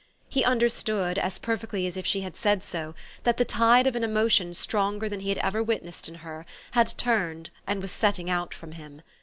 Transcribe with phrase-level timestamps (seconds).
[0.27, 4.03] He understood, as perfectly as if she had said so, that the tide of an
[4.03, 8.51] emotion stronger than he had ever witnessed in her had turned, and was setting out
[8.51, 9.03] from him.